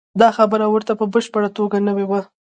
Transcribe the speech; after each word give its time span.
دا 0.21 0.27
خبره 0.37 0.65
ورته 0.69 0.93
په 0.99 1.05
بشپړه 1.13 1.49
توګه 1.57 1.77
نوې 1.87 2.05
وه. 2.07 2.21